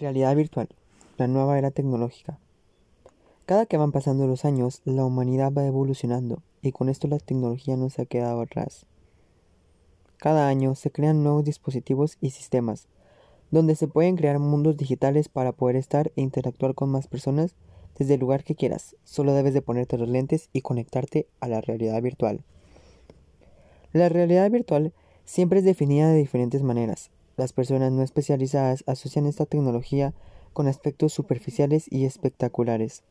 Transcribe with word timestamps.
Realidad 0.00 0.34
virtual, 0.34 0.70
la 1.18 1.26
nueva 1.26 1.58
era 1.58 1.70
tecnológica. 1.70 2.38
Cada 3.44 3.66
que 3.66 3.76
van 3.76 3.92
pasando 3.92 4.26
los 4.26 4.46
años, 4.46 4.80
la 4.86 5.04
humanidad 5.04 5.52
va 5.52 5.66
evolucionando 5.66 6.42
y 6.62 6.72
con 6.72 6.88
esto 6.88 7.06
la 7.06 7.18
tecnología 7.18 7.76
no 7.76 7.90
se 7.90 8.00
ha 8.00 8.06
quedado 8.06 8.40
atrás. 8.40 8.86
Cada 10.16 10.48
año 10.48 10.74
se 10.74 10.90
crean 10.90 11.22
nuevos 11.22 11.44
dispositivos 11.44 12.16
y 12.22 12.30
sistemas, 12.30 12.88
donde 13.50 13.76
se 13.76 13.88
pueden 13.88 14.16
crear 14.16 14.38
mundos 14.38 14.78
digitales 14.78 15.28
para 15.28 15.52
poder 15.52 15.76
estar 15.76 16.10
e 16.16 16.22
interactuar 16.22 16.74
con 16.74 16.88
más 16.88 17.06
personas 17.06 17.54
desde 17.98 18.14
el 18.14 18.20
lugar 18.20 18.42
que 18.42 18.54
quieras. 18.54 18.96
Solo 19.04 19.34
debes 19.34 19.52
de 19.52 19.60
ponerte 19.60 19.98
los 19.98 20.08
lentes 20.08 20.48
y 20.54 20.62
conectarte 20.62 21.26
a 21.40 21.48
la 21.48 21.60
realidad 21.60 22.00
virtual. 22.00 22.40
La 23.92 24.08
realidad 24.08 24.50
virtual 24.50 24.94
siempre 25.26 25.58
es 25.58 25.66
definida 25.66 26.08
de 26.08 26.16
diferentes 26.16 26.62
maneras. 26.62 27.10
Las 27.40 27.54
personas 27.54 27.90
no 27.90 28.02
especializadas 28.02 28.84
asocian 28.86 29.24
esta 29.24 29.46
tecnología 29.46 30.12
con 30.52 30.68
aspectos 30.68 31.14
superficiales 31.14 31.90
y 31.90 32.04
espectaculares. 32.04 33.02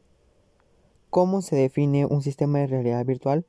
¿Cómo 1.09 1.41
se 1.41 1.55
define 1.55 2.05
un 2.05 2.21
sistema 2.21 2.59
de 2.59 2.67
realidad 2.67 3.03
virtual? 3.07 3.43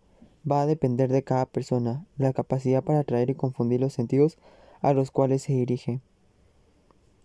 Va 0.51 0.63
a 0.63 0.67
depender 0.67 1.13
de 1.13 1.23
cada 1.23 1.45
persona, 1.45 2.07
la 2.17 2.33
capacidad 2.33 2.83
para 2.83 3.01
atraer 3.01 3.29
y 3.29 3.35
confundir 3.35 3.79
los 3.79 3.93
sentidos 3.93 4.39
a 4.81 4.95
los 4.95 5.11
cuales 5.11 5.43
se 5.43 5.53
dirige. 5.53 6.01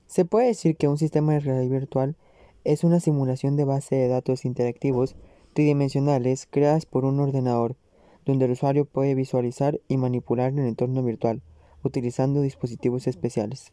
Se 0.08 0.26
puede 0.26 0.48
decir 0.48 0.76
que 0.76 0.90
un 0.90 0.98
sistema 0.98 1.32
de 1.32 1.40
realidad 1.40 1.80
virtual 1.80 2.18
es 2.66 2.84
una 2.84 3.00
simulación 3.00 3.56
de 3.56 3.64
base 3.64 3.96
de 3.96 4.10
datos 4.10 4.44
interactivos 4.44 5.16
tridimensionales 5.54 6.46
creadas 6.52 6.86
por 6.86 7.06
un 7.06 7.22
ordenador, 7.22 7.78
donde 8.26 8.44
el 8.44 8.52
usuario 8.52 8.84
puede 8.84 9.16
visualizar 9.16 9.80
y 9.88 9.96
manipular 9.96 10.52
el 10.52 10.60
entorno 10.60 11.02
virtual 11.04 11.42
utilizando 11.86 12.42
dispositivos 12.42 13.08
especiales. 13.08 13.72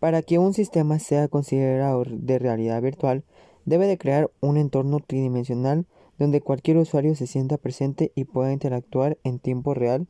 Para 0.00 0.22
que 0.22 0.38
un 0.38 0.54
sistema 0.54 0.98
sea 0.98 1.28
considerado 1.28 2.04
de 2.06 2.38
realidad 2.38 2.80
virtual, 2.80 3.24
debe 3.64 3.86
de 3.86 3.98
crear 3.98 4.30
un 4.40 4.56
entorno 4.56 5.00
tridimensional 5.00 5.86
donde 6.18 6.40
cualquier 6.40 6.78
usuario 6.78 7.14
se 7.14 7.26
sienta 7.26 7.58
presente 7.58 8.12
y 8.14 8.24
pueda 8.24 8.52
interactuar 8.52 9.18
en 9.24 9.38
tiempo 9.38 9.74
real 9.74 10.06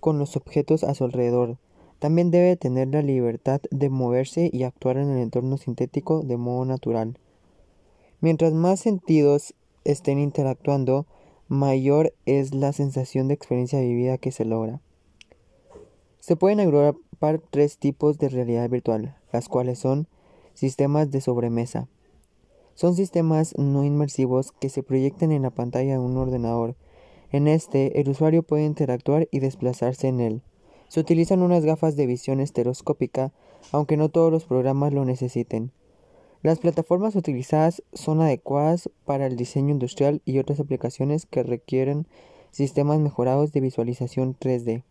con 0.00 0.18
los 0.18 0.36
objetos 0.36 0.84
a 0.84 0.94
su 0.94 1.04
alrededor. 1.04 1.58
También 1.98 2.30
debe 2.30 2.56
tener 2.56 2.88
la 2.88 3.02
libertad 3.02 3.60
de 3.70 3.88
moverse 3.88 4.50
y 4.52 4.64
actuar 4.64 4.98
en 4.98 5.10
el 5.10 5.18
entorno 5.18 5.56
sintético 5.56 6.22
de 6.22 6.36
modo 6.36 6.64
natural. 6.64 7.18
Mientras 8.20 8.52
más 8.52 8.80
sentidos 8.80 9.54
estén 9.84 10.18
interactuando, 10.18 11.06
mayor 11.48 12.14
es 12.26 12.54
la 12.54 12.72
sensación 12.72 13.28
de 13.28 13.34
experiencia 13.34 13.80
vivida 13.80 14.18
que 14.18 14.32
se 14.32 14.44
logra. 14.44 14.80
Se 16.24 16.36
pueden 16.36 16.58
agrupar 16.58 17.42
tres 17.50 17.76
tipos 17.76 18.16
de 18.16 18.30
realidad 18.30 18.70
virtual, 18.70 19.14
las 19.30 19.46
cuales 19.46 19.78
son 19.78 20.08
sistemas 20.54 21.10
de 21.10 21.20
sobremesa. 21.20 21.86
Son 22.74 22.94
sistemas 22.94 23.54
no 23.58 23.84
inmersivos 23.84 24.50
que 24.52 24.70
se 24.70 24.82
proyectan 24.82 25.32
en 25.32 25.42
la 25.42 25.50
pantalla 25.50 25.92
de 25.92 25.98
un 25.98 26.16
ordenador. 26.16 26.76
En 27.30 27.46
este, 27.46 28.00
el 28.00 28.08
usuario 28.08 28.42
puede 28.42 28.64
interactuar 28.64 29.28
y 29.32 29.40
desplazarse 29.40 30.08
en 30.08 30.20
él. 30.20 30.40
Se 30.88 30.98
utilizan 30.98 31.42
unas 31.42 31.66
gafas 31.66 31.94
de 31.94 32.06
visión 32.06 32.40
estereoscópica, 32.40 33.34
aunque 33.70 33.98
no 33.98 34.08
todos 34.08 34.32
los 34.32 34.46
programas 34.46 34.94
lo 34.94 35.04
necesiten. 35.04 35.72
Las 36.42 36.58
plataformas 36.58 37.16
utilizadas 37.16 37.82
son 37.92 38.22
adecuadas 38.22 38.88
para 39.04 39.26
el 39.26 39.36
diseño 39.36 39.74
industrial 39.74 40.22
y 40.24 40.38
otras 40.38 40.58
aplicaciones 40.58 41.26
que 41.26 41.42
requieren 41.42 42.06
sistemas 42.50 42.98
mejorados 42.98 43.52
de 43.52 43.60
visualización 43.60 44.34
3D. 44.38 44.84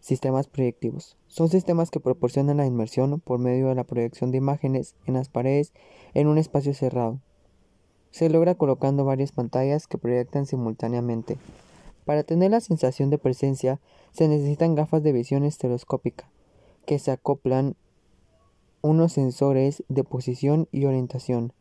Sistemas 0.00 0.46
proyectivos. 0.46 1.16
Son 1.28 1.48
sistemas 1.48 1.90
que 1.90 2.00
proporcionan 2.00 2.56
la 2.56 2.66
inmersión 2.66 3.20
por 3.20 3.38
medio 3.38 3.68
de 3.68 3.74
la 3.74 3.84
proyección 3.84 4.30
de 4.30 4.38
imágenes 4.38 4.94
en 5.06 5.14
las 5.14 5.28
paredes 5.28 5.72
en 6.14 6.26
un 6.26 6.38
espacio 6.38 6.74
cerrado. 6.74 7.20
Se 8.10 8.30
logra 8.30 8.54
colocando 8.54 9.04
varias 9.04 9.30
pantallas 9.30 9.86
que 9.86 9.98
proyectan 9.98 10.46
simultáneamente. 10.46 11.36
Para 12.04 12.24
tener 12.24 12.50
la 12.50 12.60
sensación 12.60 13.10
de 13.10 13.18
presencia 13.18 13.78
se 14.12 14.26
necesitan 14.26 14.74
gafas 14.74 15.02
de 15.02 15.12
visión 15.12 15.44
estereoscópica 15.44 16.28
que 16.86 16.98
se 16.98 17.10
acoplan 17.10 17.76
unos 18.82 19.12
sensores 19.12 19.84
de 19.88 20.02
posición 20.02 20.66
y 20.72 20.86
orientación. 20.86 21.52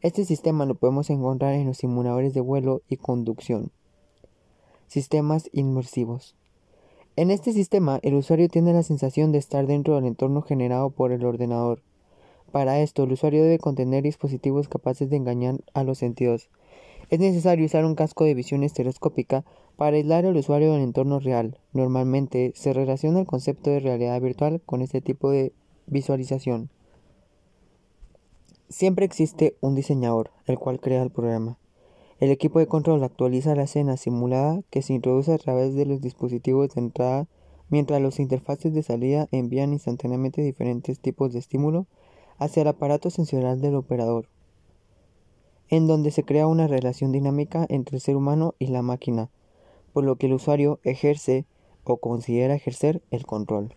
Este 0.00 0.24
sistema 0.24 0.66
lo 0.66 0.74
podemos 0.74 1.10
encontrar 1.10 1.54
en 1.54 1.66
los 1.66 1.76
simuladores 1.76 2.34
de 2.34 2.40
vuelo 2.40 2.82
y 2.88 2.96
conducción. 2.96 3.70
Sistemas 4.86 5.50
inmersivos. 5.52 6.34
En 7.16 7.30
este 7.30 7.54
sistema, 7.54 7.98
el 8.02 8.12
usuario 8.12 8.50
tiene 8.50 8.74
la 8.74 8.82
sensación 8.82 9.32
de 9.32 9.38
estar 9.38 9.66
dentro 9.66 9.94
del 9.94 10.04
entorno 10.04 10.42
generado 10.42 10.90
por 10.90 11.12
el 11.12 11.24
ordenador. 11.24 11.80
Para 12.52 12.80
esto, 12.80 13.04
el 13.04 13.12
usuario 13.12 13.42
debe 13.42 13.58
contener 13.58 14.02
dispositivos 14.02 14.68
capaces 14.68 15.08
de 15.08 15.16
engañar 15.16 15.56
a 15.72 15.82
los 15.82 15.96
sentidos. 15.96 16.50
Es 17.08 17.18
necesario 17.18 17.64
usar 17.64 17.86
un 17.86 17.94
casco 17.94 18.24
de 18.24 18.34
visión 18.34 18.62
estereoscópica 18.62 19.46
para 19.76 19.96
aislar 19.96 20.26
al 20.26 20.36
usuario 20.36 20.72
del 20.74 20.82
entorno 20.82 21.18
real. 21.18 21.58
Normalmente 21.72 22.52
se 22.54 22.74
relaciona 22.74 23.20
el 23.20 23.26
concepto 23.26 23.70
de 23.70 23.80
realidad 23.80 24.20
virtual 24.20 24.60
con 24.66 24.82
este 24.82 25.00
tipo 25.00 25.30
de 25.30 25.54
visualización. 25.86 26.68
Siempre 28.68 29.06
existe 29.06 29.56
un 29.62 29.74
diseñador, 29.74 30.32
el 30.44 30.58
cual 30.58 30.80
crea 30.80 31.02
el 31.02 31.10
programa. 31.10 31.56
El 32.18 32.30
equipo 32.30 32.58
de 32.58 32.66
control 32.66 33.04
actualiza 33.04 33.54
la 33.54 33.64
escena 33.64 33.98
simulada 33.98 34.62
que 34.70 34.80
se 34.80 34.94
introduce 34.94 35.34
a 35.34 35.38
través 35.38 35.74
de 35.74 35.84
los 35.84 36.00
dispositivos 36.00 36.74
de 36.74 36.80
entrada, 36.80 37.28
mientras 37.68 38.00
los 38.00 38.20
interfaces 38.20 38.72
de 38.72 38.82
salida 38.82 39.28
envían 39.32 39.74
instantáneamente 39.74 40.40
diferentes 40.40 40.98
tipos 40.98 41.34
de 41.34 41.40
estímulo 41.40 41.86
hacia 42.38 42.62
el 42.62 42.68
aparato 42.68 43.10
sensorial 43.10 43.60
del 43.60 43.74
operador, 43.74 44.28
en 45.68 45.86
donde 45.86 46.10
se 46.10 46.22
crea 46.22 46.46
una 46.46 46.66
relación 46.66 47.12
dinámica 47.12 47.66
entre 47.68 47.96
el 47.96 48.00
ser 48.00 48.16
humano 48.16 48.54
y 48.58 48.68
la 48.68 48.80
máquina, 48.80 49.28
por 49.92 50.04
lo 50.04 50.16
que 50.16 50.26
el 50.26 50.32
usuario 50.32 50.80
ejerce 50.84 51.44
o 51.84 51.98
considera 51.98 52.54
ejercer 52.54 53.02
el 53.10 53.26
control. 53.26 53.74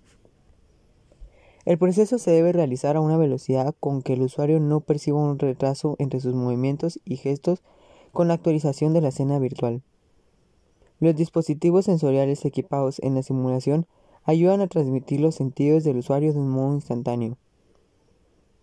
El 1.65 1.77
proceso 1.77 2.17
se 2.17 2.31
debe 2.31 2.53
realizar 2.53 2.95
a 2.95 3.01
una 3.01 3.17
velocidad 3.17 3.75
con 3.81 4.01
que 4.01 4.13
el 4.13 4.21
usuario 4.21 4.61
no 4.61 4.79
perciba 4.79 5.19
un 5.19 5.39
retraso 5.39 5.97
entre 5.99 6.21
sus 6.21 6.33
movimientos 6.33 7.01
y 7.03 7.17
gestos 7.17 7.61
con 8.11 8.27
la 8.27 8.35
actualización 8.35 8.93
de 8.93 9.01
la 9.01 9.09
escena 9.09 9.39
virtual. 9.39 9.81
Los 10.99 11.15
dispositivos 11.15 11.85
sensoriales 11.85 12.43
equipados 12.45 12.99
en 12.99 13.15
la 13.15 13.23
simulación 13.23 13.87
ayudan 14.23 14.61
a 14.61 14.67
transmitir 14.67 15.21
los 15.21 15.35
sentidos 15.35 15.83
del 15.83 15.97
usuario 15.97 16.33
de 16.33 16.39
un 16.39 16.49
modo 16.49 16.73
instantáneo. 16.73 17.37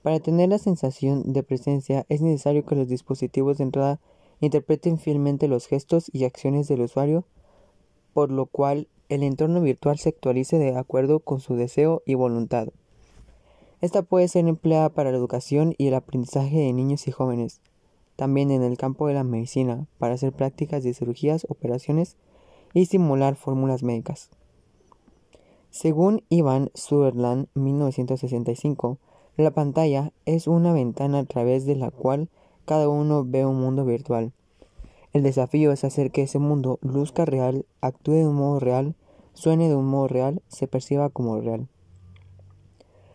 Para 0.03 0.21
tener 0.21 0.49
la 0.49 0.59
sensación 0.59 1.33
de 1.33 1.43
presencia 1.43 2.07
es 2.09 2.21
necesario 2.21 2.65
que 2.65 2.77
los 2.77 2.89
dispositivos 2.89 3.59
de 3.59 3.65
entrada 3.65 4.01
interpreten 4.41 4.99
fielmente 4.99 5.49
los 5.49 5.67
gestos 5.67 6.11
y 6.13 6.25
acciones 6.25 6.69
del 6.69 6.83
usuario, 6.83 7.25
por 8.13 8.31
lo 8.31 8.47
cual 8.47 8.89
el 9.09 9.23
entorno 9.23 9.61
virtual 9.61 9.99
se 9.99 10.11
actualice 10.11 10.59
de 10.59 10.77
acuerdo 10.77 11.21
con 11.21 11.41
su 11.41 11.57
deseo 11.57 12.03
y 12.07 12.15
voluntad. 12.15 12.69
Esta 13.81 14.03
puede 14.03 14.28
ser 14.28 14.47
empleada 14.47 14.91
para 14.91 15.11
la 15.11 15.17
educación 15.17 15.75
y 15.78 15.89
el 15.89 15.95
aprendizaje 15.95 16.59
de 16.59 16.73
niños 16.73 17.09
y 17.09 17.13
jóvenes, 17.13 17.61
también 18.16 18.50
en 18.50 18.62
el 18.62 18.77
campo 18.77 19.06
de 19.06 19.15
la 19.15 19.25
medicina 19.25 19.87
para 19.99 20.15
hacer 20.15 20.32
prácticas 20.32 20.82
de 20.82 20.94
cirugías, 20.94 21.47
operaciones 21.49 22.16
y 22.75 22.87
simular 22.87 23.37
fórmulas 23.37 23.82
médicas. 23.82 24.31
Según 25.71 26.22
Ivan 26.31 26.71
Sutherland, 26.75 27.49
1965, 27.54 28.99
la 29.37 29.50
pantalla 29.50 30.12
es 30.25 30.47
una 30.47 30.72
ventana 30.72 31.21
a 31.21 31.25
través 31.25 31.66
de 31.66 31.77
la 31.77 31.91
cual 31.91 32.31
cada 32.65 32.88
uno 32.88 33.25
ve 33.25 33.44
un 33.44 33.60
mundo 33.60 33.84
virtual. 33.84 34.33
El 35.12 35.22
desafío 35.22 35.72
es 35.72 35.84
hacer 35.84 36.10
que 36.10 36.22
ese 36.22 36.38
mundo 36.38 36.78
luzca 36.83 37.25
real, 37.25 37.65
actúe 37.81 38.12
de 38.12 38.27
un 38.27 38.34
modo 38.34 38.60
real, 38.60 38.94
suene 39.34 39.69
de 39.69 39.75
un 39.75 39.87
modo 39.87 40.09
real, 40.09 40.43
se 40.48 40.66
perciba 40.66 41.10
como 41.10 41.41
real. 41.41 41.69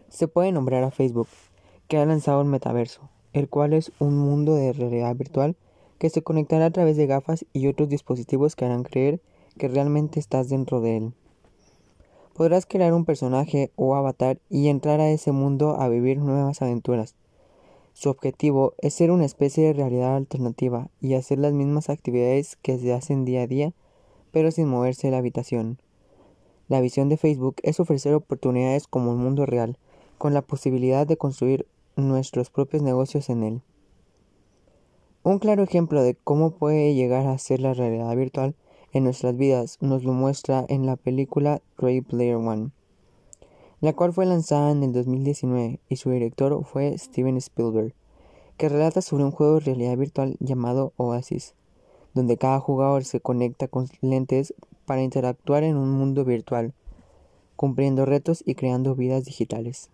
Se 0.10 0.28
puede 0.28 0.52
nombrar 0.52 0.84
a 0.84 0.92
Facebook, 0.92 1.28
que 1.88 1.98
ha 1.98 2.06
lanzado 2.06 2.42
el 2.42 2.48
metaverso, 2.48 3.11
el 3.34 3.50
cual 3.50 3.74
es 3.74 3.92
un 4.00 4.18
mundo 4.18 4.56
de 4.56 4.74
realidad 4.74 5.16
virtual 5.16 5.56
que 5.98 6.10
se 6.10 6.22
conectará 6.22 6.66
a 6.66 6.72
través 6.72 6.98
de 6.98 7.08
gafas 7.08 7.46
y 7.54 7.68
otros 7.68 7.90
dispositivos 7.90 8.56
que 8.56 8.66
harán 8.66 8.84
creer 8.84 9.22
que 9.58 9.68
realmente 9.68 10.20
estás 10.20 10.50
dentro 10.50 10.82
de 10.82 10.98
él. 10.98 11.14
Podrás 12.34 12.66
crear 12.66 12.94
un 12.94 13.06
personaje 13.06 13.72
o 13.76 13.96
avatar 13.96 14.40
y 14.50 14.70
entrar 14.70 15.00
a 15.00 15.12
ese 15.12 15.32
mundo 15.32 15.80
a 15.80 15.90
vivir 15.90 16.18
nuevas 16.18 16.62
aventuras. 16.62 17.16
Su 17.94 18.10
objetivo 18.10 18.74
es 18.80 18.94
ser 18.94 19.12
una 19.12 19.26
especie 19.26 19.66
de 19.66 19.74
realidad 19.74 20.16
alternativa 20.16 20.90
y 21.02 21.14
hacer 21.14 21.40
las 21.40 21.54
mismas 21.54 21.90
actividades 21.90 22.56
que 22.62 22.80
se 22.80 22.94
hacen 22.94 23.26
día 23.26 23.44
a 23.44 23.48
día, 23.48 23.74
pero 24.32 24.50
sin 24.50 24.68
moverse 24.68 25.08
de 25.08 25.12
la 25.12 25.18
habitación. 25.18 25.78
La 26.68 26.80
visión 26.80 27.10
de 27.10 27.18
Facebook 27.18 27.58
es 27.64 27.80
ofrecer 27.80 28.14
oportunidades 28.14 28.88
como 28.88 29.12
el 29.12 29.18
mundo 29.18 29.46
real, 29.46 29.78
con 30.18 30.34
la 30.34 30.42
posibilidad 30.42 31.06
de 31.06 31.18
construir 31.18 31.68
nuestros 31.96 32.50
propios 32.50 32.82
negocios 32.84 33.30
en 33.30 33.44
él. 33.44 33.62
Un 35.24 35.40
claro 35.40 35.64
ejemplo 35.64 36.02
de 36.02 36.16
cómo 36.16 36.52
puede 36.52 36.96
llegar 36.96 37.28
a 37.28 37.38
ser 37.38 37.60
la 37.60 37.74
realidad 37.74 38.16
virtual 38.16 38.56
en 38.94 39.06
nuestras 39.06 39.38
vidas 39.38 39.78
nos 39.80 40.04
lo 40.04 40.12
muestra 40.12 40.66
en 40.68 40.86
la 40.86 40.98
película 40.98 41.62
Ready 41.78 42.02
Player 42.02 42.36
One. 42.36 42.72
la 43.80 43.94
cual 43.94 44.14
fue 44.14 44.26
lanzada 44.26 44.72
en 44.72 44.84
el 44.84 44.92
2019 44.94 45.80
y 45.88 45.96
su 45.96 46.12
director 46.12 46.64
fue 46.66 46.98
Steven 46.98 47.38
Spielberg, 47.38 47.94
que 48.58 48.70
relata 48.70 49.02
sobre 49.02 49.24
un 49.24 49.32
juego 49.32 49.56
de 49.56 49.62
realidad 49.62 49.98
virtual 49.98 50.36
llamado 50.40 50.94
Oasis, 50.98 51.56
donde 52.14 52.38
cada 52.38 52.60
jugador 52.60 53.06
se 53.06 53.22
conecta 53.22 53.68
con 53.68 53.88
lentes 54.02 54.54
para 54.86 55.02
interactuar 55.02 55.64
en 55.64 55.78
un 55.78 55.90
mundo 55.90 56.26
virtual, 56.26 56.74
cumpliendo 57.56 58.06
retos 58.06 58.44
y 58.46 58.56
creando 58.56 58.94
vidas 58.94 59.24
digitales. 59.24 59.90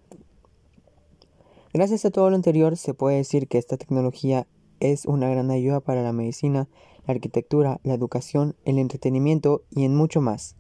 Gracias 1.78 2.06
a 2.06 2.10
todo 2.10 2.32
lo 2.32 2.36
anterior, 2.36 2.76
se 2.76 2.96
puede 2.96 3.18
decir 3.18 3.48
que 3.48 3.60
esta 3.60 3.78
tecnología 3.78 4.48
es 4.80 5.06
una 5.06 5.30
gran 5.30 5.52
ayuda 5.52 5.80
para 5.80 6.02
la 6.02 6.12
medicina, 6.12 6.68
la 7.06 7.14
arquitectura, 7.14 7.80
la 7.84 7.94
educación, 7.94 8.56
el 8.66 8.80
entretenimiento 8.80 9.62
y 9.70 9.86
en 9.86 9.96
mucho 9.96 10.20
más. 10.20 10.56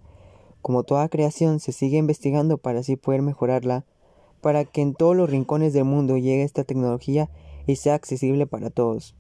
Como 0.62 0.84
toda 0.84 1.10
creación, 1.10 1.60
se 1.60 1.72
sigue 1.72 1.98
investigando 1.98 2.60
para 2.60 2.82
así 2.82 2.98
poder 2.98 3.24
mejorarla, 3.24 3.84
para 4.42 4.64
que 4.64 4.82
en 4.82 4.94
todos 4.94 5.16
los 5.16 5.28
rincones 5.28 5.74
del 5.74 5.86
mundo 5.86 6.18
llegue 6.18 6.44
esta 6.44 6.66
tecnología 6.66 7.32
y 7.66 7.78
sea 7.78 7.96
accesible 7.96 8.46
para 8.46 8.70
todos. 8.70 9.16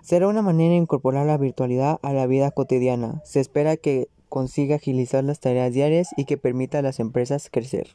Será 0.00 0.26
una 0.26 0.40
manera 0.40 0.70
de 0.70 0.78
incorporar 0.78 1.26
la 1.26 1.36
virtualidad 1.36 1.98
a 2.00 2.14
la 2.14 2.26
vida 2.26 2.50
cotidiana. 2.50 3.20
Se 3.26 3.40
espera 3.40 3.76
que 3.76 4.08
consiga 4.30 4.76
agilizar 4.76 5.22
las 5.22 5.38
tareas 5.38 5.74
diarias 5.74 6.08
y 6.16 6.24
que 6.24 6.38
permita 6.38 6.78
a 6.78 6.82
las 6.82 6.98
empresas 6.98 7.50
crecer. 7.52 7.88